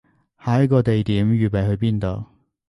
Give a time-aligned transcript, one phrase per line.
[0.43, 2.25] 下一個地點預備去邊度